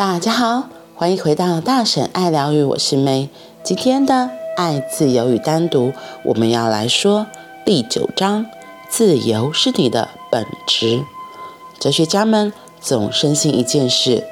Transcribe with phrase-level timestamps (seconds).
[0.00, 3.28] 大家好，欢迎回到大婶爱疗愈，我是妹。
[3.62, 5.92] 今天的爱、自由与单独，
[6.24, 7.26] 我们要来说
[7.66, 8.46] 第九章：
[8.88, 11.04] 自由是你的本质。
[11.78, 12.50] 哲学家们
[12.80, 14.24] 总深信一件事：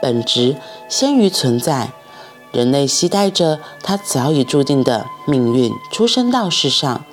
[0.00, 0.54] 本质
[0.88, 1.90] 先于存在。
[2.52, 7.04] 人类携带着他早已注定的命运，出生到世上，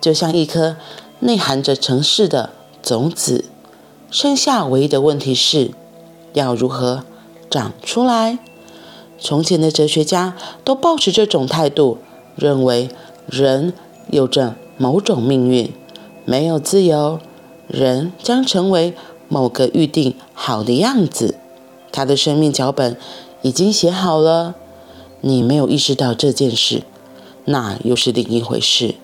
[0.00, 0.76] 就像一颗
[1.18, 2.48] 内含着城市的
[2.82, 3.44] 种子。
[4.10, 5.72] 剩下唯一的问题是，
[6.32, 7.04] 要如何
[7.50, 8.38] 长出来？
[9.18, 11.98] 从前的哲学家都抱持这种态度，
[12.36, 12.88] 认为
[13.26, 13.74] 人
[14.10, 15.70] 有着某种命运，
[16.24, 17.20] 没有自由，
[17.68, 18.94] 人将成为
[19.28, 21.34] 某个预定好的样子。
[21.92, 22.96] 他的生命脚本
[23.42, 24.54] 已经写好了，
[25.20, 26.84] 你没有意识到这件事，
[27.44, 28.94] 那又是另一回事。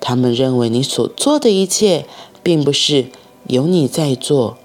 [0.00, 2.06] 他们认为你所做的一切，
[2.42, 3.06] 并不是
[3.46, 4.58] 由你在做，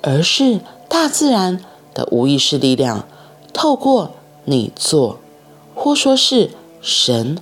[0.00, 1.60] 而是大自然
[1.98, 3.08] 的无意识力量
[3.52, 4.12] 透过
[4.44, 5.18] 你做，
[5.74, 7.38] 或说是神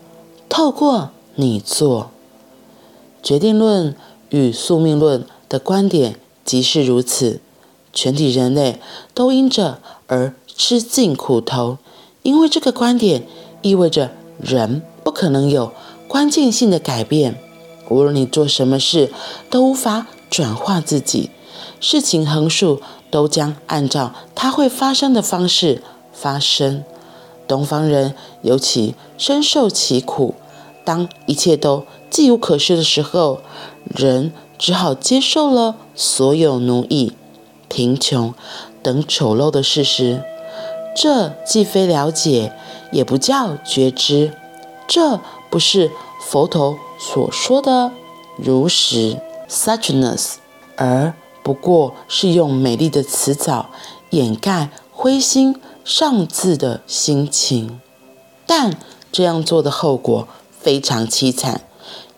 [0.49, 2.11] 透过你做。
[3.23, 3.95] 决定论
[4.31, 7.41] 与宿命论的观点即是如此。
[7.93, 8.81] 全体人类
[9.13, 11.77] 都因着而吃尽苦头，
[12.23, 13.27] 因为这个观点
[13.61, 15.73] 意味着人不可能有
[16.09, 17.39] 关键性的改变。
[17.91, 19.13] 无论你做什么事，
[19.51, 21.31] 都无法转化自己。
[21.79, 22.81] 事情横竖
[23.17, 26.85] 都将按照它会发生的方式发生。
[27.49, 30.35] 东方人尤其深受其苦。
[30.85, 33.41] 当一切都既无可施的时候，
[33.85, 37.15] 人只好接受了所有奴役、
[37.71, 38.35] 贫穷
[38.83, 40.23] 等丑陋的事实。
[40.95, 42.53] 这既非了解，
[42.93, 44.35] 也不叫觉知。
[44.87, 47.91] 这不是佛陀所说的
[48.37, 49.17] 如实
[49.49, 50.35] suchness，
[50.77, 51.15] 而
[51.47, 53.71] 不过是用美丽的辞藻
[54.11, 57.81] 掩盖灰心丧志的心情。
[58.47, 58.77] 但
[59.13, 60.27] 这样做的后果
[60.61, 61.61] 非常凄惨。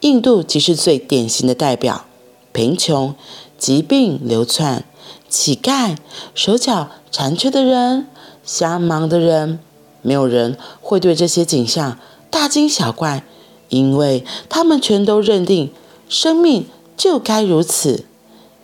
[0.01, 2.07] 印度即是最典型的代表：
[2.53, 3.15] 贫穷、
[3.59, 4.85] 疾病流窜、
[5.29, 5.99] 乞丐、
[6.35, 8.07] 手脚残缺的人、
[8.43, 9.59] 瞎忙的人，
[10.01, 11.99] 没有人会对这些景象
[12.31, 13.23] 大惊小怪。
[13.69, 15.71] 因为他们全都认定
[16.09, 18.07] 生命就该如此，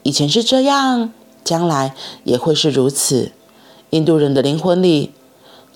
[0.04, 3.32] 以前是这样，将来也会是如此。
[3.90, 5.10] 印度人的灵魂里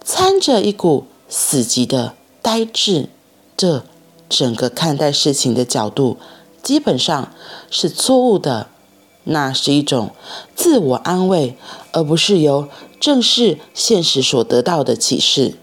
[0.05, 3.09] 掺着一股死寂的呆滞，
[3.57, 3.85] 这
[4.29, 6.17] 整个看待事情的角度
[6.63, 7.33] 基本上
[7.69, 8.69] 是错误的。
[9.31, 10.13] 那是一种
[10.55, 11.59] 自我安慰，
[11.93, 12.67] 而不是由
[12.99, 15.59] 正视现实所得到的启示。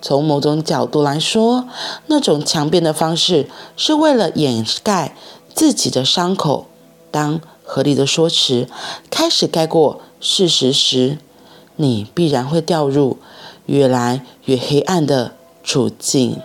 [0.00, 1.68] 从某种角度来说，
[2.06, 5.16] 那种强辩的方式是为了掩盖
[5.52, 6.66] 自己的伤口。
[7.10, 7.40] 当
[7.74, 8.68] 合理的说辞
[9.08, 11.16] 开始盖过事实时，
[11.76, 13.16] 你必然会掉入
[13.64, 15.32] 越来越黑暗的
[15.64, 16.38] 处境。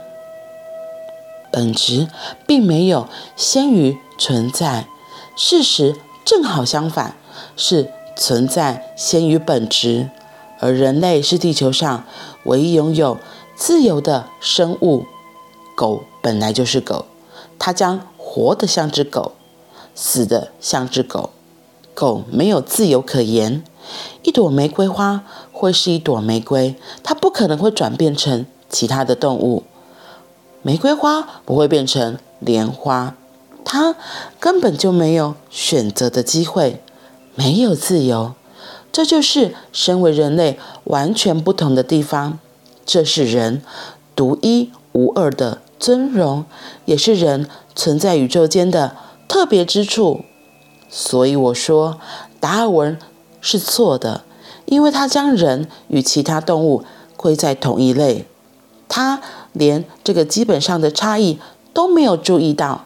[1.51, 2.07] 本质
[2.47, 4.87] 并没有先于存在，
[5.35, 7.17] 事实正好相反，
[7.57, 10.09] 是存在先于本质，
[10.61, 12.05] 而人类是地球上
[12.45, 13.17] 唯一拥有
[13.53, 15.05] 自由的生物，
[15.75, 17.05] 狗本来就是狗，
[17.59, 19.33] 它将活得像只狗，
[19.97, 21.31] 死的像只狗。
[21.95, 23.63] 狗没有自由可言。
[24.21, 29.63] 一朵玫瑰花会是一朵玫瑰，它不可能会转变成其他的动物。
[30.61, 33.15] 玫瑰花不会变成莲花，
[33.65, 33.95] 它
[34.39, 36.83] 根本就没有选择的机会，
[37.33, 38.33] 没有自由。
[38.91, 42.37] 这就是身为人类完全不同的地方。
[42.85, 43.61] 这是人
[44.15, 46.45] 独一无二的尊荣，
[46.85, 48.95] 也是人存在宇宙间的
[49.27, 50.25] 特别之处。
[50.89, 51.99] 所以我说，
[52.39, 52.97] 达尔文
[53.41, 54.23] 是错的，
[54.65, 56.83] 因为他将人与其他动物
[57.17, 58.25] 归在同一类，
[58.87, 59.21] 他
[59.51, 61.39] 连这个基本上的差异
[61.73, 62.85] 都没有注意到。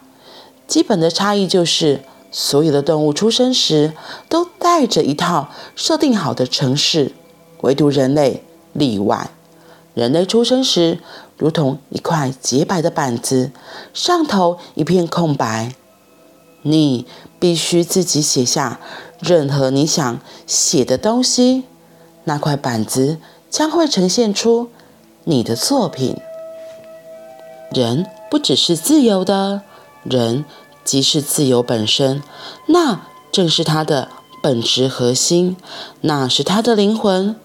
[0.66, 3.92] 基本的差异就是，所有的动物出生时
[4.28, 7.12] 都带着一套设定好的程式，
[7.60, 8.42] 唯独人类
[8.72, 9.30] 例外。
[9.94, 10.98] 人类出生时，
[11.36, 13.52] 如同一块洁白的板子，
[13.92, 15.74] 上头一片空白。
[16.62, 17.06] 你
[17.38, 18.80] 必须自己写下
[19.20, 21.64] 任何你想写的东西，
[22.24, 23.18] 那块板子
[23.50, 24.70] 将会呈现出
[25.24, 26.16] 你的作品。
[27.70, 29.62] 人不只是自由的，
[30.02, 30.44] 人
[30.84, 32.22] 即是自由本身，
[32.66, 34.08] 那正是他的
[34.42, 35.56] 本质核心，
[36.00, 37.36] 那是他的灵魂。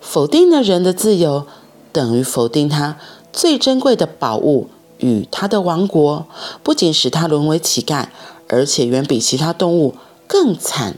[0.00, 1.46] 否定了人的自由。
[1.90, 2.96] 等于否定他
[3.32, 4.68] 最珍贵的宝物
[4.98, 6.26] 与他的王国，
[6.62, 8.06] 不仅使他沦为乞丐，
[8.48, 9.94] 而且远比其他动物
[10.26, 10.96] 更惨，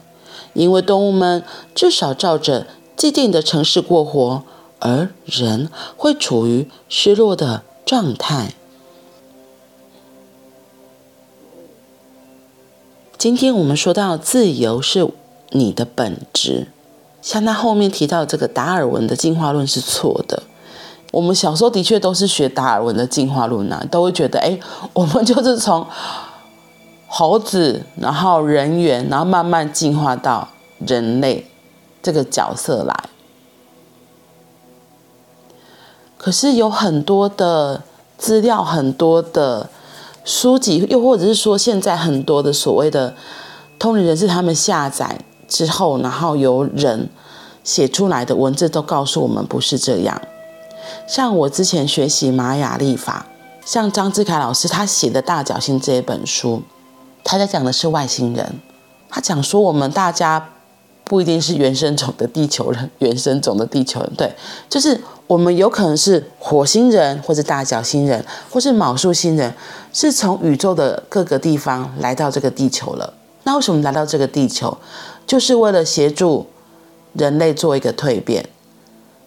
[0.54, 1.42] 因为动物们
[1.74, 2.66] 至少照着
[2.96, 4.42] 既定的城市过活，
[4.78, 8.54] 而人会处于失落的状态。
[13.18, 15.06] 今天我们说到自由是
[15.50, 16.68] 你的本质，
[17.20, 20.44] 像他后面提到这个达尔文的进化论是错的。
[21.12, 24.58] 我们小时候的确都是学达尔文的进化论啊，都会觉得，哎，
[24.94, 25.84] 我们就是从
[27.12, 30.48] 猴子，然后人猿，然后慢慢进化到
[30.86, 31.44] 人类
[32.00, 32.94] 这个角色来。
[36.16, 37.82] 可是有很多的
[38.16, 39.68] 资料，很多的
[40.24, 43.12] 书籍，又或者是说现在很多的所谓的
[43.76, 45.18] 通灵人士，他们下载
[45.48, 47.08] 之后，然后由人
[47.64, 50.22] 写出来的文字，都告诉我们不是这样。
[51.08, 53.26] 像我之前学习玛雅历法，
[53.66, 56.62] 像张志凯老师他写的《大脚星》这一本书，
[57.22, 58.60] 他在讲的是外星人。
[59.08, 60.50] 他讲说我们大家
[61.04, 64.32] 不一定是原生种的地球人，原生种的地球人，对，
[64.68, 69.52] 就是我们有可能是火星人，或是大角星人，或是昴宿星人，
[69.92, 73.12] 是从宇宙的各个地方来到这个地球了。
[73.42, 74.76] 那为什么来到这个地球？
[75.26, 76.46] 就是为了协助
[77.14, 78.48] 人类做一个蜕变。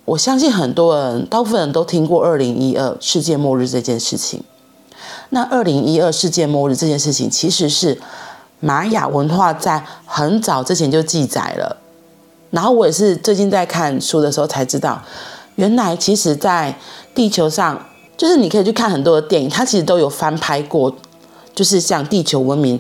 [0.06, 4.42] 我相信很多人，大部分人都听过二零一二世界末日这件事情。
[5.30, 8.00] 那二零一二世界末日这件事情，其实是
[8.60, 11.78] 玛雅文化在很早之前就记载了。
[12.52, 15.02] 然后我也是最近在看书的时候才知道，
[15.56, 16.78] 原来其实，在
[17.16, 17.84] 地球上，
[18.16, 20.96] 就是你可以去看很多的电影，它其实都有翻拍过，
[21.56, 22.80] 就是像地球文明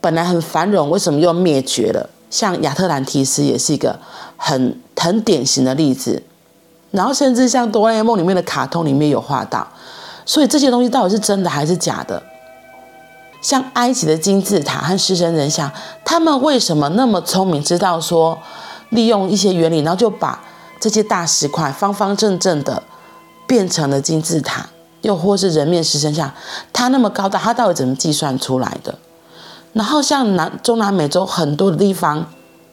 [0.00, 2.10] 本来很繁荣，为什么又灭绝了？
[2.28, 3.98] 像亚特兰提斯也是一个
[4.36, 6.22] 很很典型的例子。
[6.90, 9.66] 然后甚至像哆啦 A 梦里面的卡通里面有画到，
[10.26, 12.22] 所以这些东西到底是真的还是假的？
[13.40, 15.70] 像埃及的金字塔和狮身人像，
[16.04, 18.38] 他们为什么那么聪明，知道说
[18.90, 20.42] 利用一些原理，然后就把
[20.80, 22.82] 这些大石块方方正正的
[23.46, 24.66] 变成了金字塔，
[25.02, 26.32] 又或是人面狮身像，
[26.72, 28.98] 它那么高大，它到底怎么计算出来的？
[29.74, 32.26] 然后像南中南美洲很多的地方，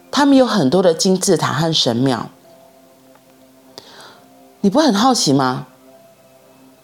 [0.10, 2.30] 他们有很多的金字塔和神庙。
[4.62, 5.68] 你不很好奇吗？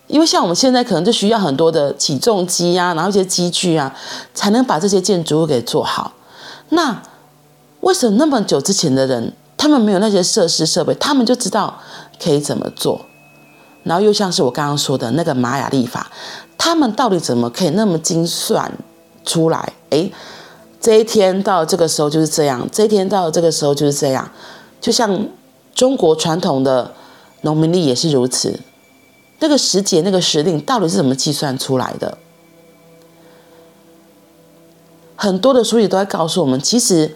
[0.10, 3.96] 因为像我们现在可能就需要很多的起重机啊，然后一些机具啊，
[4.34, 6.12] 才能把这些建筑物给做好。
[6.70, 7.02] 那
[7.80, 11.80] 为什么那么久之前的人，他们没有那些设施设备，他们就知道
[12.22, 13.06] 可以怎么做？
[13.84, 16.12] 然后又像是我刚刚说的那个玛雅历法，
[16.58, 18.72] 他们到底怎么可以那么精算
[19.24, 19.74] 出来？
[19.92, 20.12] 诶，
[20.82, 24.30] 这一天到这个时候就是这样，这一天到这个时候就是这样，
[24.82, 25.28] 就像
[25.74, 26.94] 中国传统的。
[27.42, 28.60] 农民历也是如此，
[29.40, 32.18] 那个时节、那个时令到底是怎么计算出来的？
[35.16, 37.16] 很多的书籍都在告诉我们，其实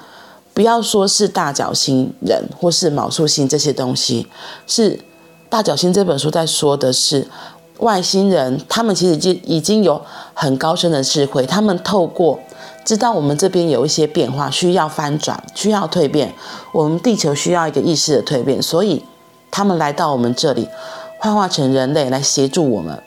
[0.54, 4.28] 不要说是大角星人或是卯宿星这些东西，
[4.68, 5.00] 是
[5.50, 7.28] 大角星这本书在说的是
[7.80, 10.02] 外星人，他们其实就已经有
[10.34, 12.40] 很高深的智慧，他们透过
[12.86, 16.34] 知道我们这边有一些变化，需要翻转，需要蜕变，
[16.72, 19.04] 我们地球需要一个意识的蜕变，所以。
[19.56, 20.68] 他们来到我们这里，
[21.24, 23.02] 幻化成人类来协助我们，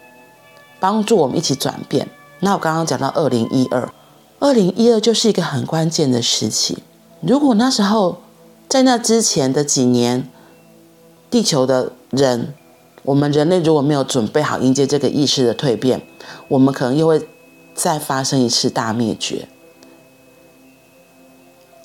[0.80, 2.08] 帮助我们一起转变。
[2.40, 3.92] 那我刚刚讲到二零一二，
[4.38, 6.78] 二零一二就是一个很关键的时期。
[7.20, 8.22] 如果那时候
[8.70, 10.30] 在那之前的几年，
[11.28, 12.54] 地球的人，
[13.02, 16.00] 我们人类如果没有准备好迎接这个意识的蜕变，
[16.48, 17.28] 我们可能又会
[17.74, 19.46] 再发生一次大灭绝，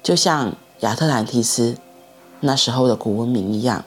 [0.02, 1.76] 就像亚特兰提斯
[2.40, 3.84] 那时候的古文明一样。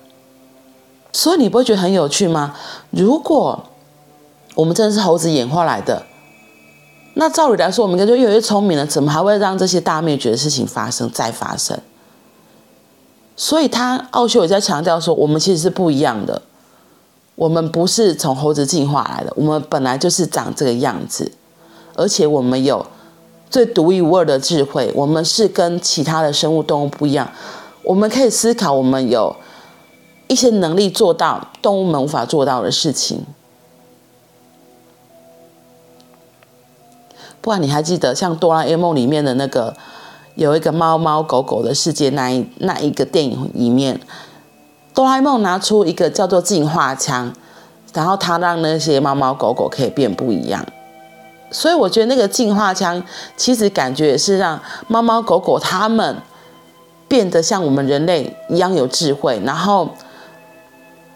[1.15, 2.57] 所以你不会觉得很有趣吗？
[2.91, 3.65] 如果
[4.57, 6.05] 我们真的是猴子演化来的，
[7.15, 11.79] 那照理来说，我们应该就越来越聪明了，怎么还会让这些大灭绝的事情发生再发生？
[13.37, 16.43] 所以他奥修也在强调说，我们其实是不一样的，
[17.37, 21.31] 我们不是从猴子进化来的，我们本来就是长这个样子，
[21.95, 22.85] 而且我们有
[23.49, 27.31] 最独一无二的智慧，我们是跟其他的生物动物不一样，
[27.85, 29.37] 我们可以思考，我们有。
[30.27, 33.25] 一些能力做到动物们无法做到的事情，
[37.43, 39.77] 不然你还记得像哆啦 A 梦里面的那个
[40.35, 44.01] 有一个猫猫狗狗的世界那一那一个电影里面，
[44.95, 47.33] 哆啦 A 梦拿出一个叫做进化枪，
[47.93, 50.65] 然后他让那些猫猫狗狗可以变不一样，
[51.51, 53.05] 所以我觉得那个进化枪
[53.37, 56.17] 其实感觉也是让猫猫狗狗它们
[57.07, 59.91] 变得像我们人类一样有智慧，然后。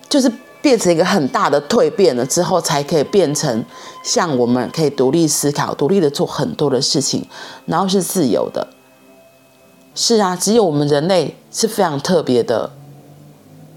[0.08, 3.64] 就是变成一个很大的蜕变了之后，才可以变成
[4.02, 7.26] 像我们可以独立思考、独立的做很多的事情，
[7.66, 8.68] 然后是自由的。
[9.94, 12.70] 是啊，只有我们人类是非常特别的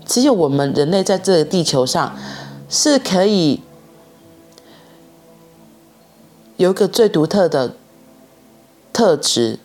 [0.05, 2.15] 只有我们人类在这个地球上
[2.69, 3.61] 是可以
[6.57, 7.75] 有一个最独特的
[8.93, 9.57] 特质，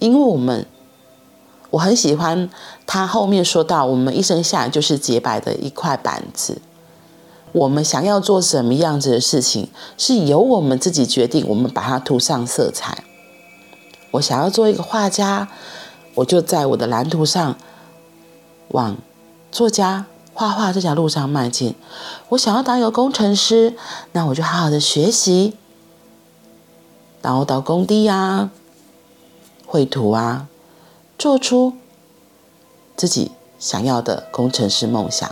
[0.00, 0.66] 因为我们
[1.70, 2.50] 我很喜欢
[2.86, 6.60] 他后面说到，我们一生下来就是洁白的一块板子。
[7.52, 11.44] 我们想要做什么样子的事情，是由我们自己决定。
[11.48, 13.02] 我们把它涂上色彩。
[14.12, 15.48] 我想要做一个画家，
[16.14, 17.56] 我就在我的蓝图上
[18.68, 18.96] 往
[19.50, 21.74] 作家画画这条路上迈进。
[22.30, 23.74] 我想要当一个工程师，
[24.12, 25.54] 那我就好好的学习，
[27.20, 28.50] 然后到工地啊，
[29.66, 30.46] 绘图啊，
[31.20, 31.74] 做出
[32.96, 35.30] 自己想要的工程师梦想。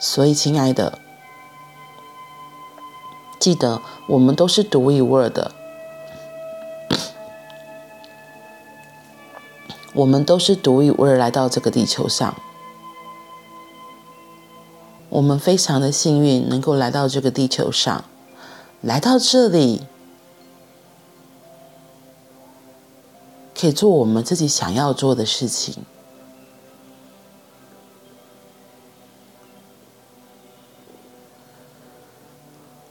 [0.00, 0.98] 所以，亲爱的，
[3.38, 5.52] 记得我们都是独一无二的，
[9.94, 12.34] 我们都是独一无二来到这个地球上。
[15.08, 18.02] 我们非常的幸运，能够来到这个地球上，
[18.80, 19.82] 来到这里，
[23.60, 25.84] 可以做我们自己想要做的事情。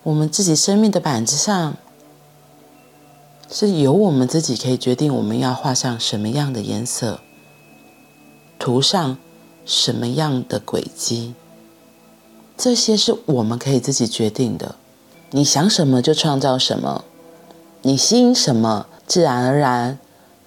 [0.03, 1.75] 我们自己生命的板子上，
[3.51, 7.19] 是由我们自己可以决定我们要画上什么样的颜色，
[8.59, 9.17] 涂上
[9.65, 11.33] 什么样的轨迹，
[12.55, 14.75] 这些是我们可以自己决定的。
[15.31, 17.03] 你想什么就创造什么，
[17.81, 19.99] 你吸引什么，自然而然，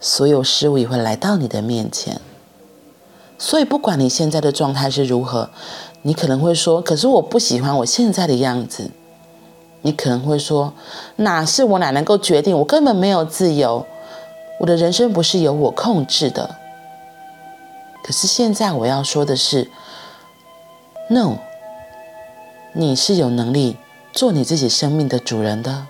[0.02, 2.20] 所有事物也会来到你的面前。
[3.38, 5.48] 所以，不管你现在的状态是如何，
[6.02, 8.90] 你可能会说：“可是我不喜欢我现在的样子。”
[9.82, 10.74] 你可能会说
[11.16, 12.56] ：“哪是我哪能够决定？
[12.58, 13.84] 我根本没有自由，
[14.60, 16.56] 我的人生不是由我控制的。”
[18.04, 19.70] 可是现在我要说的是
[21.08, 21.38] ：“No，
[22.74, 23.76] 你是有能力
[24.12, 25.86] 做你自己生命的主人的，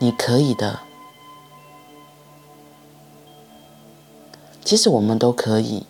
[0.00, 0.80] 你可以的。
[4.64, 5.84] 其实我们都可以。”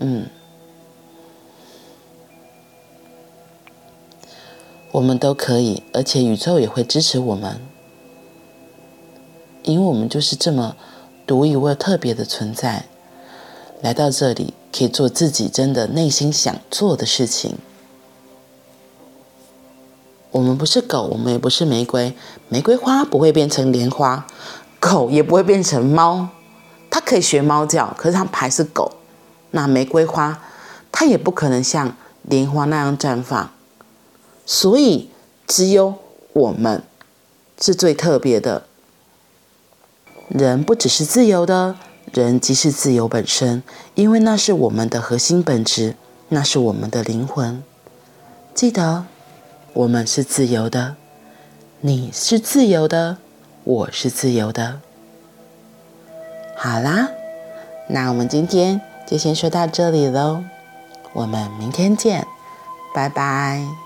[0.00, 0.26] 嗯。
[4.92, 7.58] 我们都可以，而且宇宙也会支持我们，
[9.62, 10.76] 因为我们就是这么
[11.26, 12.84] 独一无二、特别的存在。
[13.80, 17.56] 来到这里，可以做自己真的内心想做的事情。
[20.32, 22.14] 我们不是狗，我们也不是玫瑰，
[22.48, 24.26] 玫瑰花不会变成莲花，
[24.80, 26.28] 狗也不会变成猫。
[26.90, 28.92] 它可以学猫叫，可是它还是狗。
[29.50, 30.42] 那玫瑰花，
[30.90, 33.50] 它也不可能像莲花那样绽放。
[34.46, 35.10] 所以，
[35.46, 35.94] 只有
[36.32, 36.82] 我们
[37.60, 38.64] 是最特别的。
[40.28, 41.76] 人不只是自由的，
[42.12, 43.62] 人即是自由本身，
[43.94, 45.94] 因为那是我们的核心本质，
[46.30, 47.62] 那是我们的灵魂。
[48.54, 49.04] 记得，
[49.74, 50.96] 我们是自由的，
[51.80, 53.16] 你是自由的，
[53.64, 54.80] 我是自由的。
[56.56, 57.08] 好啦，
[57.88, 60.44] 那我们今天就先说到这里喽，
[61.14, 62.26] 我们明天见，
[62.94, 63.81] 拜拜。